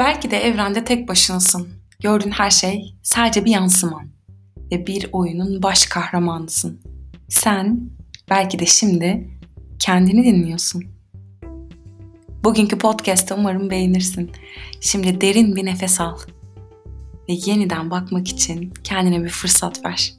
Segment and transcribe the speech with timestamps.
[0.00, 1.68] Belki de evrende tek başınasın.
[2.02, 4.10] Gördüğün her şey sadece bir yansıman
[4.72, 6.80] ve bir oyunun baş kahramanısın.
[7.28, 7.90] Sen
[8.30, 9.30] belki de şimdi
[9.78, 10.84] kendini dinliyorsun.
[12.44, 14.30] Bugünkü podcast'ı umarım beğenirsin.
[14.80, 16.18] Şimdi derin bir nefes al
[17.28, 20.14] ve yeniden bakmak için kendine bir fırsat ver.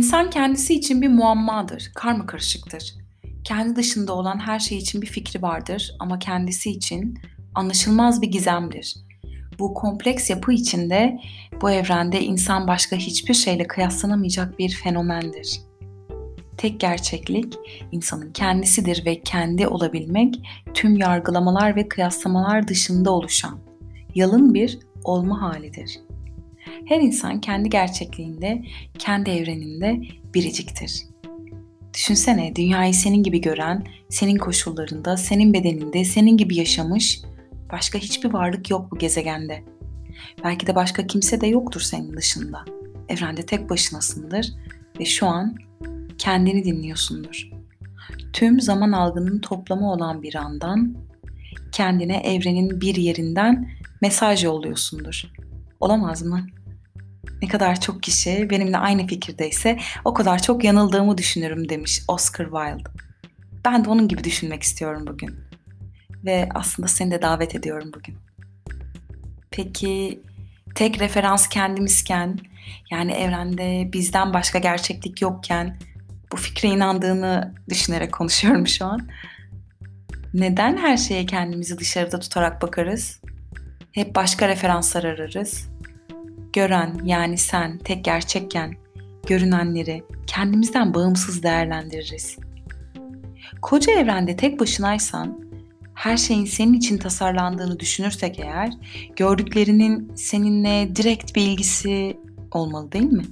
[0.00, 2.94] İnsan kendisi için bir muammadır, karma karışıktır.
[3.44, 7.18] Kendi dışında olan her şey için bir fikri vardır ama kendisi için
[7.54, 8.96] anlaşılmaz bir gizemdir.
[9.58, 11.20] Bu kompleks yapı içinde
[11.60, 15.60] bu evrende insan başka hiçbir şeyle kıyaslanamayacak bir fenomendir.
[16.56, 17.54] Tek gerçeklik
[17.92, 20.34] insanın kendisidir ve kendi olabilmek
[20.74, 23.58] tüm yargılamalar ve kıyaslamalar dışında oluşan
[24.14, 26.09] yalın bir olma halidir.''
[26.86, 28.62] Her insan kendi gerçekliğinde,
[28.98, 30.00] kendi evreninde
[30.34, 31.02] biriciktir.
[31.94, 37.20] Düşünsene dünyayı senin gibi gören, senin koşullarında, senin bedeninde, senin gibi yaşamış
[37.72, 39.64] başka hiçbir varlık yok bu gezegende.
[40.44, 42.64] Belki de başka kimse de yoktur senin dışında.
[43.08, 44.52] Evrende tek başınasındır
[45.00, 45.56] ve şu an
[46.18, 47.50] kendini dinliyorsundur.
[48.32, 50.96] Tüm zaman algının toplamı olan bir andan
[51.72, 53.70] kendine evrenin bir yerinden
[54.02, 55.32] mesaj yolluyorsundur.
[55.80, 56.46] Olamaz mı?
[57.42, 62.90] Ne kadar çok kişi benimle aynı fikirdeyse o kadar çok yanıldığımı düşünürüm demiş Oscar Wilde.
[63.64, 65.40] Ben de onun gibi düşünmek istiyorum bugün.
[66.24, 68.16] Ve aslında seni de davet ediyorum bugün.
[69.50, 70.22] Peki
[70.74, 72.38] tek referans kendimizken
[72.90, 75.76] yani evrende bizden başka gerçeklik yokken
[76.32, 79.08] bu fikre inandığını düşünerek konuşuyorum şu an.
[80.34, 83.20] Neden her şeye kendimizi dışarıda tutarak bakarız?
[83.92, 85.68] Hep başka referanslar ararız
[86.52, 88.76] gören yani sen tek gerçekken
[89.26, 92.36] görünenleri kendimizden bağımsız değerlendiririz.
[93.62, 95.50] Koca evrende tek başınaysan
[95.94, 98.70] her şeyin senin için tasarlandığını düşünürsek eğer
[99.16, 102.16] gördüklerinin seninle direkt bir ilgisi
[102.52, 103.24] olmalı değil mi?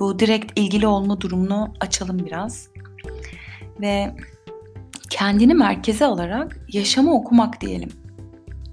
[0.00, 2.68] Bu direkt ilgili olma durumunu açalım biraz.
[3.80, 4.14] Ve
[5.10, 7.92] kendini merkeze alarak yaşamı okumak diyelim.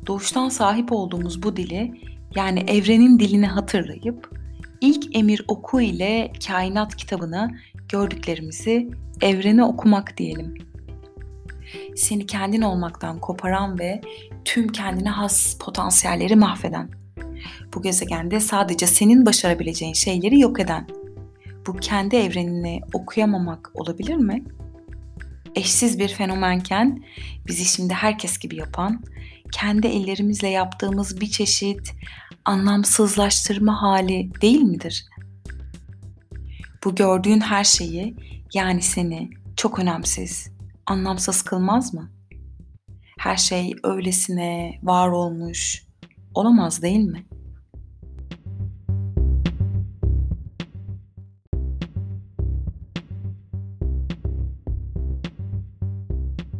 [0.07, 4.39] Doğuştan sahip olduğumuz bu dili yani evrenin dilini hatırlayıp
[4.81, 7.49] ilk emir oku ile kainat kitabını
[7.89, 8.89] gördüklerimizi
[9.21, 10.53] evrene okumak diyelim.
[11.95, 14.01] Seni kendin olmaktan koparan ve
[14.45, 16.89] tüm kendine has potansiyelleri mahveden.
[17.73, 20.87] Bu gezegende sadece senin başarabileceğin şeyleri yok eden.
[21.67, 24.43] Bu kendi evrenini okuyamamak olabilir mi?
[25.55, 27.03] Eşsiz bir fenomenken
[27.47, 29.03] bizi şimdi herkes gibi yapan
[29.51, 31.93] kendi ellerimizle yaptığımız bir çeşit
[32.45, 35.05] anlamsızlaştırma hali değil midir?
[36.83, 38.15] Bu gördüğün her şeyi
[38.53, 40.51] yani seni çok önemsiz,
[40.85, 42.11] anlamsız kılmaz mı?
[43.19, 45.83] Her şey öylesine var olmuş
[46.33, 47.25] olamaz değil mi?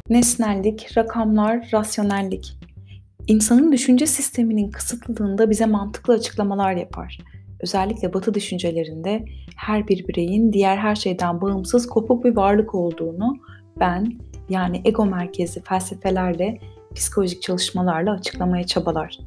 [0.10, 2.59] Nesnellik, rakamlar, rasyonellik
[3.30, 7.18] insanın düşünce sisteminin kısıtlılığında bize mantıklı açıklamalar yapar.
[7.60, 9.26] Özellikle batı düşüncelerinde
[9.56, 13.38] her bir bireyin diğer her şeyden bağımsız kopuk bir varlık olduğunu
[13.80, 14.20] ben
[14.50, 16.60] yani ego merkezli felsefelerle,
[16.96, 19.20] psikolojik çalışmalarla açıklamaya çabalar.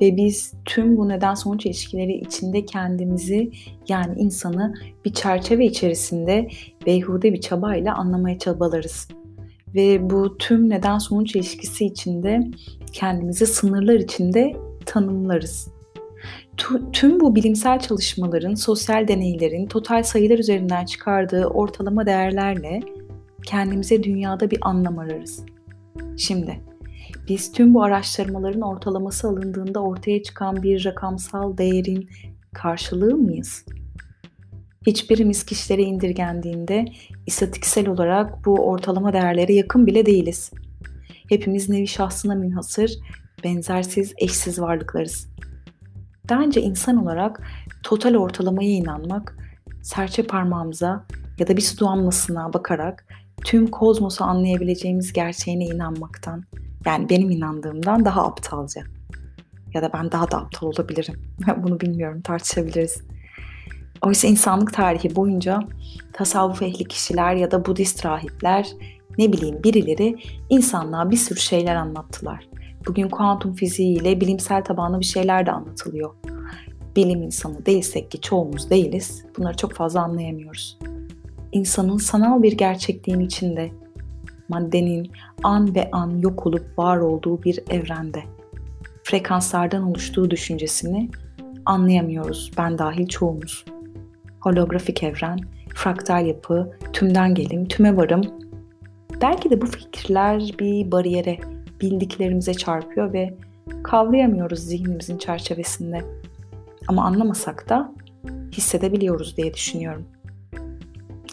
[0.00, 3.50] Ve biz tüm bu neden sonuç ilişkileri içinde kendimizi
[3.88, 6.48] yani insanı bir çerçeve içerisinde
[6.86, 9.08] beyhude bir çabayla anlamaya çabalarız.
[9.74, 12.40] Ve bu tüm neden sonuç ilişkisi içinde
[12.92, 14.52] kendimizi sınırlar içinde
[14.86, 15.68] tanımlarız.
[16.92, 22.80] Tüm bu bilimsel çalışmaların, sosyal deneylerin total sayılar üzerinden çıkardığı ortalama değerlerle
[23.46, 25.44] kendimize dünyada bir anlam ararız.
[26.16, 26.60] Şimdi
[27.28, 32.08] biz tüm bu araştırmaların ortalaması alındığında ortaya çıkan bir rakamsal değerin
[32.54, 33.64] karşılığı mıyız?
[34.88, 36.84] Hiçbirimiz kişilere indirgendiğinde
[37.26, 40.52] istatiksel olarak bu ortalama değerlere yakın bile değiliz.
[41.28, 42.90] Hepimiz nevi şahsına münhasır,
[43.44, 45.28] benzersiz, eşsiz varlıklarız.
[46.30, 47.42] Bence insan olarak
[47.82, 49.36] total ortalamaya inanmak,
[49.82, 51.06] serçe parmağımıza
[51.38, 53.04] ya da bir su damlasına bakarak
[53.44, 56.44] tüm kozmosu anlayabileceğimiz gerçeğine inanmaktan,
[56.86, 58.82] yani benim inandığımdan daha aptalca.
[59.74, 61.14] Ya da ben daha da aptal olabilirim.
[61.56, 63.02] Bunu bilmiyorum, tartışabiliriz.
[64.02, 65.60] Oysa insanlık tarihi boyunca
[66.12, 68.68] tasavvuf ehli kişiler ya da Budist rahipler
[69.18, 70.16] ne bileyim birileri
[70.50, 72.48] insanlığa bir sürü şeyler anlattılar.
[72.86, 76.14] Bugün kuantum fiziği ile bilimsel tabanlı bir şeyler de anlatılıyor.
[76.96, 80.78] bilim insanı değilsek ki çoğumuz değiliz, bunları çok fazla anlayamıyoruz.
[81.52, 83.70] İnsanın sanal bir gerçekliğin içinde,
[84.48, 85.10] maddenin
[85.42, 88.22] an ve an yok olup var olduğu bir evrende,
[89.04, 91.10] frekanslardan oluştuğu düşüncesini
[91.64, 93.64] anlayamıyoruz ben dahil çoğumuz.
[94.40, 95.38] Holografik evren,
[95.74, 98.22] fraktal yapı, tümden gelim, tüme varım.
[99.22, 101.38] Belki de bu fikirler bir bariyere,
[101.80, 103.34] bildiklerimize çarpıyor ve
[103.82, 106.04] kavrayamıyoruz zihnimizin çerçevesinde.
[106.88, 107.92] Ama anlamasak da
[108.52, 110.04] hissedebiliyoruz diye düşünüyorum.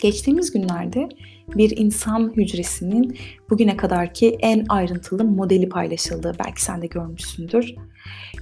[0.01, 1.09] Geçtiğimiz günlerde
[1.55, 3.17] bir insan hücresinin
[3.49, 6.31] bugüne kadarki en ayrıntılı modeli paylaşıldı.
[6.45, 7.75] Belki sen de görmüşsündür.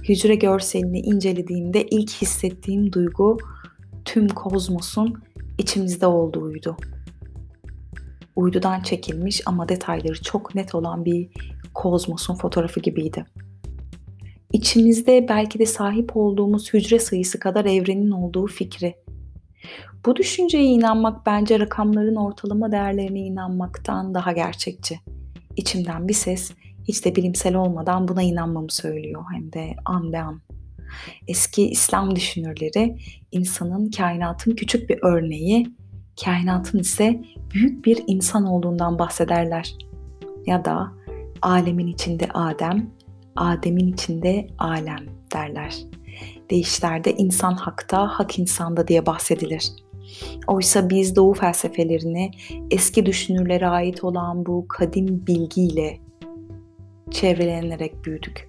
[0.08, 3.38] Hücre görselini incelediğimde ilk hissettiğim duygu
[4.14, 5.22] tüm kozmosun
[5.58, 6.76] içimizde olduğuydu.
[8.36, 11.28] Uydudan çekilmiş ama detayları çok net olan bir
[11.74, 13.24] kozmosun fotoğrafı gibiydi.
[14.52, 18.94] İçimizde belki de sahip olduğumuz hücre sayısı kadar evrenin olduğu fikri.
[20.06, 25.00] Bu düşünceye inanmak bence rakamların ortalama değerlerine inanmaktan daha gerçekçi.
[25.56, 26.52] İçimden bir ses
[26.88, 30.40] hiç de bilimsel olmadan buna inanmamı söylüyor hem de an be an.
[31.28, 32.96] Eski İslam düşünürleri
[33.32, 35.66] insanın kainatın küçük bir örneği,
[36.24, 37.22] kainatın ise
[37.54, 39.74] büyük bir insan olduğundan bahsederler.
[40.46, 40.92] Ya da
[41.42, 42.90] alemin içinde Adem,
[43.36, 45.76] Adem'in içinde alem derler.
[46.50, 49.70] Deyişlerde insan hakta, hak insanda diye bahsedilir.
[50.46, 52.30] Oysa biz doğu felsefelerini
[52.70, 56.00] eski düşünürlere ait olan bu kadim bilgiyle
[57.10, 58.48] çevrelenerek büyüdük.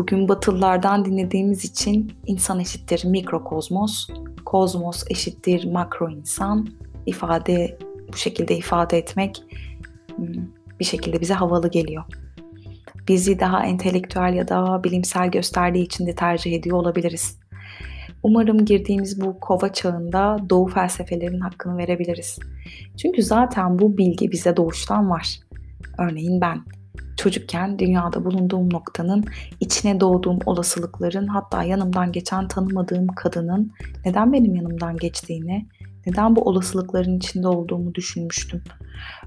[0.00, 4.08] Bugün Batılılardan dinlediğimiz için insan eşittir mikrokozmos,
[4.44, 6.68] kozmos eşittir makro insan
[7.06, 7.78] ifade
[8.12, 9.42] bu şekilde ifade etmek
[10.16, 10.44] hmm,
[10.80, 12.04] bir şekilde bize havalı geliyor.
[13.08, 17.38] Bizi daha entelektüel ya da bilimsel gösterdiği için de tercih ediyor olabiliriz.
[18.22, 22.38] Umarım girdiğimiz bu kova çağında doğu felsefelerinin hakkını verebiliriz.
[22.96, 25.40] Çünkü zaten bu bilgi bize doğuştan var.
[25.98, 26.62] Örneğin ben
[27.20, 29.24] çocukken dünyada bulunduğum noktanın,
[29.60, 33.72] içine doğduğum olasılıkların, hatta yanımdan geçen tanımadığım kadının
[34.04, 35.66] neden benim yanımdan geçtiğini,
[36.06, 38.62] neden bu olasılıkların içinde olduğumu düşünmüştüm.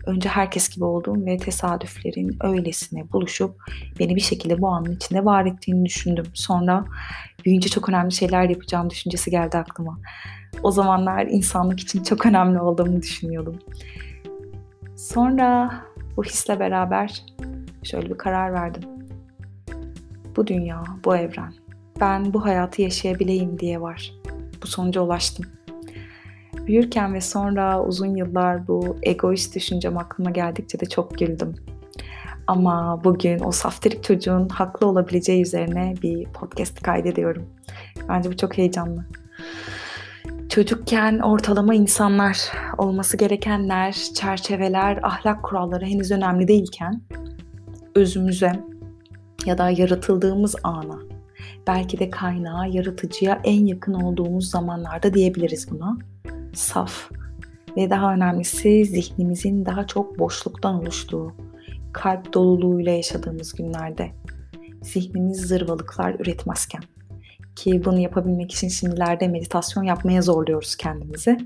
[0.05, 3.55] Önce herkes gibi olduğum ve tesadüflerin öylesine buluşup
[3.99, 6.25] beni bir şekilde bu anın içinde var ettiğini düşündüm.
[6.33, 6.85] Sonra
[7.45, 9.99] büyüyünce çok önemli şeyler yapacağım düşüncesi geldi aklıma.
[10.63, 13.59] O zamanlar insanlık için çok önemli olduğumu düşünüyordum.
[14.95, 15.73] Sonra
[16.17, 17.23] bu hisle beraber
[17.83, 18.83] şöyle bir karar verdim.
[20.35, 21.53] Bu dünya, bu evren,
[21.99, 24.13] ben bu hayatı yaşayabileyim diye var.
[24.63, 25.45] Bu sonuca ulaştım.
[26.67, 31.55] Büyürken ve sonra uzun yıllar bu egoist düşüncem aklıma geldikçe de çok güldüm.
[32.47, 37.43] Ama bugün o saftirik çocuğun haklı olabileceği üzerine bir podcast kaydediyorum.
[38.09, 39.05] Bence bu çok heyecanlı.
[40.49, 42.37] Çocukken ortalama insanlar,
[42.77, 47.01] olması gerekenler, çerçeveler, ahlak kuralları henüz önemli değilken
[47.95, 48.63] özümüze
[49.45, 50.99] ya da yaratıldığımız ana,
[51.67, 55.97] belki de kaynağa, yaratıcıya en yakın olduğumuz zamanlarda diyebiliriz buna.
[56.53, 57.11] Saf
[57.77, 61.33] ve daha önemlisi zihnimizin daha çok boşluktan oluştuğu,
[61.93, 64.11] kalp doluluğuyla yaşadığımız günlerde
[64.81, 66.81] zihnimiz zırvalıklar üretmezken
[67.55, 71.37] ki bunu yapabilmek için şimdilerde meditasyon yapmaya zorluyoruz kendimizi.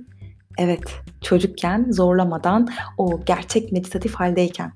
[0.58, 0.84] Evet,
[1.22, 4.72] çocukken zorlamadan o gerçek meditatif haldeyken,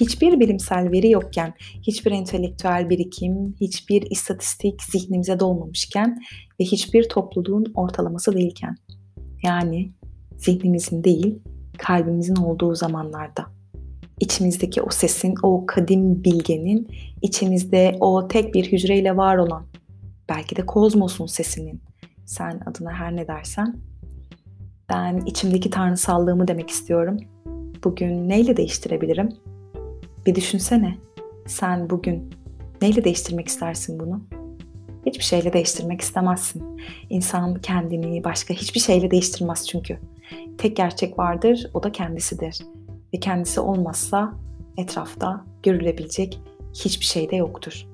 [0.00, 6.22] hiçbir bilimsel veri yokken, hiçbir entelektüel birikim, hiçbir istatistik zihnimize dolmamışken
[6.60, 8.74] ve hiçbir topluluğun ortalaması değilken.
[9.42, 9.92] Yani
[10.36, 11.38] zihnimizin değil,
[11.78, 13.46] kalbimizin olduğu zamanlarda.
[14.20, 16.88] İçimizdeki o sesin, o kadim bilgenin,
[17.22, 19.66] içimizde o tek bir hücreyle var olan,
[20.28, 21.82] belki de kozmosun sesinin,
[22.24, 23.76] sen adına her ne dersen
[24.90, 27.16] ben içimdeki tanrısallığımı demek istiyorum.
[27.84, 29.28] Bugün neyle değiştirebilirim?
[30.26, 30.98] Bir düşünsene.
[31.46, 32.30] Sen bugün
[32.82, 34.20] neyle değiştirmek istersin bunu?
[35.06, 36.80] Hiçbir şeyle değiştirmek istemezsin.
[37.10, 39.98] İnsan kendini başka hiçbir şeyle değiştirmez çünkü.
[40.58, 42.62] Tek gerçek vardır, o da kendisidir.
[43.14, 44.34] Ve kendisi olmazsa
[44.76, 46.40] etrafta görülebilecek
[46.74, 47.86] hiçbir şey de yoktur.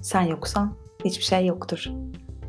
[0.00, 1.90] Sen yoksan hiçbir şey yoktur.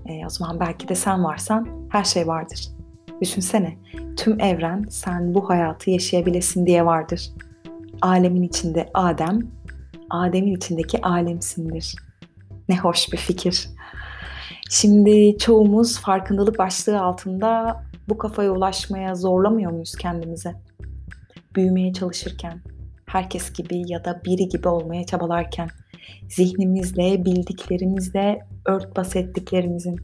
[0.06, 2.79] E, o zaman belki de sen varsan her şey vardır.
[3.22, 3.78] Düşünsene,
[4.18, 7.30] tüm evren sen bu hayatı yaşayabilesin diye vardır.
[8.02, 9.40] Alemin içinde Adem,
[10.10, 11.96] Adem'in içindeki alemsindir.
[12.70, 13.70] Ne hoş bir fikir.
[14.70, 20.56] Şimdi çoğumuz farkındalık başlığı altında bu kafaya ulaşmaya zorlamıyor muyuz kendimize?
[21.56, 22.62] Büyümeye çalışırken,
[23.06, 25.70] herkes gibi ya da biri gibi olmaya çabalarken,
[26.30, 30.00] zihnimizle, bildiklerimizle örtbas ettiklerimizin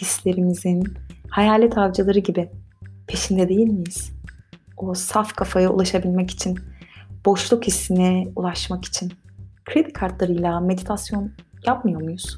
[0.00, 0.84] hislerimizin
[1.34, 2.50] hayalet avcıları gibi
[3.06, 4.12] peşinde değil miyiz?
[4.76, 6.58] O saf kafaya ulaşabilmek için,
[7.24, 9.12] boşluk hissine ulaşmak için
[9.64, 11.32] kredi kartlarıyla meditasyon
[11.66, 12.36] yapmıyor muyuz?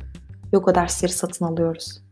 [0.52, 2.02] Yoga dersleri satın alıyoruz.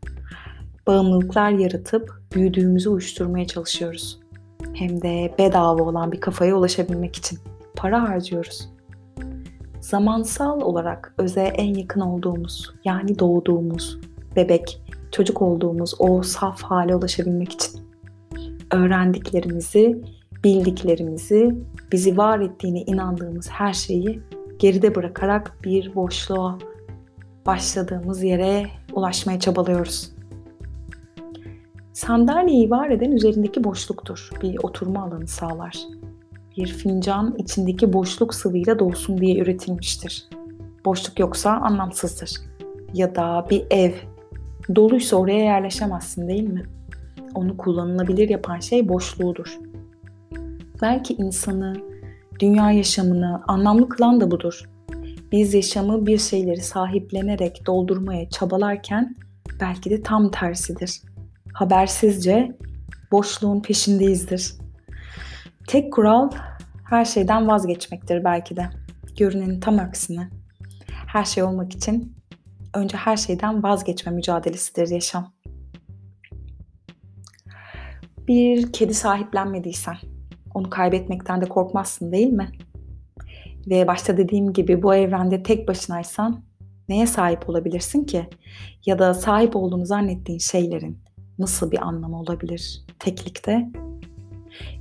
[0.86, 4.20] Bağımlılıklar yaratıp büyüdüğümüzü uyuşturmaya çalışıyoruz.
[4.74, 7.38] Hem de bedava olan bir kafaya ulaşabilmek için
[7.76, 8.68] para harcıyoruz.
[9.80, 13.98] Zamansal olarak öze en yakın olduğumuz, yani doğduğumuz,
[14.36, 14.83] bebek,
[15.14, 17.80] çocuk olduğumuz o saf hale ulaşabilmek için
[18.72, 20.02] öğrendiklerimizi,
[20.44, 21.54] bildiklerimizi,
[21.92, 24.20] bizi var ettiğine inandığımız her şeyi
[24.58, 26.58] geride bırakarak bir boşluğa
[27.46, 30.10] başladığımız yere ulaşmaya çabalıyoruz.
[31.92, 34.30] Sandalyeyi var eden üzerindeki boşluktur.
[34.42, 35.78] Bir oturma alanı sağlar.
[36.56, 40.28] Bir fincan içindeki boşluk sıvıyla dolsun diye üretilmiştir.
[40.84, 42.30] Boşluk yoksa anlamsızdır.
[42.94, 43.92] Ya da bir ev
[44.74, 46.62] doluysa oraya yerleşemezsin değil mi?
[47.34, 49.58] Onu kullanılabilir yapan şey boşluğudur.
[50.82, 51.76] Belki insanı,
[52.40, 54.64] dünya yaşamını anlamlı kılan da budur.
[55.32, 59.16] Biz yaşamı bir şeyleri sahiplenerek doldurmaya çabalarken
[59.60, 61.02] belki de tam tersidir.
[61.52, 62.56] Habersizce
[63.12, 64.54] boşluğun peşindeyizdir.
[65.66, 66.30] Tek kural
[66.84, 68.70] her şeyden vazgeçmektir belki de.
[69.18, 70.28] Görünenin tam aksine.
[71.06, 72.16] Her şey olmak için
[72.74, 75.32] önce her şeyden vazgeçme mücadelesidir yaşam.
[78.28, 79.96] Bir kedi sahiplenmediysen
[80.54, 82.48] onu kaybetmekten de korkmazsın değil mi?
[83.66, 86.44] Ve başta dediğim gibi bu evrende tek başınaysan
[86.88, 88.28] neye sahip olabilirsin ki?
[88.86, 90.98] Ya da sahip olduğunu zannettiğin şeylerin
[91.38, 93.68] nasıl bir anlamı olabilir teklikte?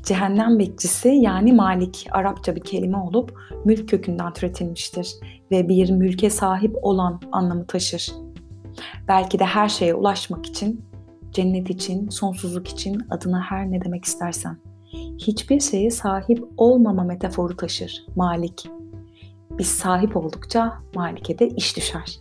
[0.04, 5.16] Cehennem bekçisi yani malik Arapça bir kelime olup mülk kökünden türetilmiştir
[5.52, 8.14] ve bir mülke sahip olan anlamı taşır.
[9.08, 10.86] Belki de her şeye ulaşmak için,
[11.32, 14.58] cennet için, sonsuzluk için adına her ne demek istersen
[15.18, 18.70] hiçbir şeye sahip olmama metaforu taşır Malik.
[19.58, 22.20] Biz sahip oldukça Malik'e de iş düşer.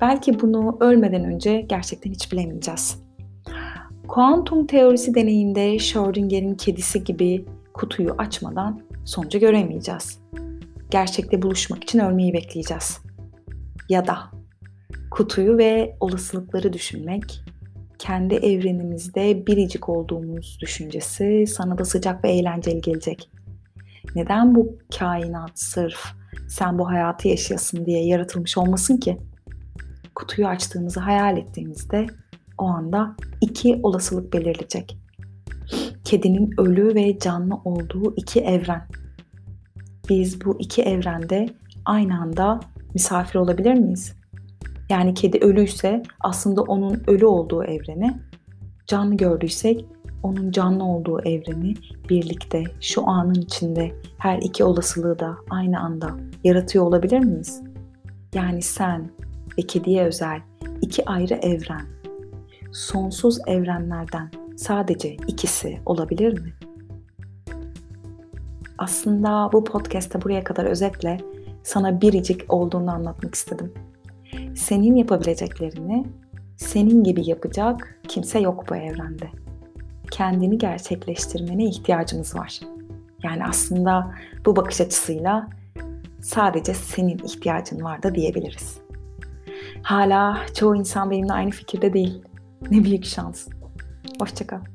[0.00, 3.03] Belki bunu ölmeden önce gerçekten hiç bilemeyeceğiz.
[4.08, 7.44] Kuantum teorisi deneyinde Schrödinger'in kedisi gibi
[7.74, 10.18] kutuyu açmadan sonucu göremeyeceğiz.
[10.90, 13.00] Gerçekte buluşmak için ölmeyi bekleyeceğiz.
[13.88, 14.18] Ya da
[15.10, 17.40] kutuyu ve olasılıkları düşünmek,
[17.98, 23.30] kendi evrenimizde biricik olduğumuz düşüncesi sana da sıcak ve eğlenceli gelecek.
[24.14, 26.00] Neden bu kainat sırf
[26.48, 29.18] sen bu hayatı yaşayasın diye yaratılmış olmasın ki?
[30.14, 32.06] Kutuyu açtığımızı hayal ettiğimizde
[32.58, 34.98] o anda iki olasılık belirleyecek.
[36.04, 38.88] Kedinin ölü ve canlı olduğu iki evren.
[40.08, 41.48] Biz bu iki evrende
[41.84, 42.60] aynı anda
[42.94, 44.14] misafir olabilir miyiz?
[44.90, 48.20] Yani kedi ölüyse aslında onun ölü olduğu evreni,
[48.86, 49.84] canlı gördüysek
[50.22, 51.74] onun canlı olduğu evreni
[52.08, 56.10] birlikte şu anın içinde her iki olasılığı da aynı anda
[56.44, 57.62] yaratıyor olabilir miyiz?
[58.34, 59.10] Yani sen
[59.58, 60.40] ve kediye özel
[60.80, 61.86] iki ayrı evren,
[62.74, 66.52] sonsuz evrenlerden sadece ikisi olabilir mi?
[68.78, 71.18] Aslında bu podcast'te buraya kadar özetle
[71.62, 73.72] sana biricik olduğunu anlatmak istedim
[74.54, 76.06] senin yapabileceklerini
[76.56, 79.28] senin gibi yapacak kimse yok bu evrende.
[80.10, 82.60] Kendini gerçekleştirmene ihtiyacımız var.
[83.22, 84.14] Yani aslında
[84.46, 85.48] bu bakış açısıyla
[86.20, 88.78] sadece senin ihtiyacın var da diyebiliriz.
[89.82, 92.22] Hala çoğu insan benimle aynı fikirde değil.
[92.70, 93.46] Ne büyük şans.
[94.18, 94.73] Hoşçakal.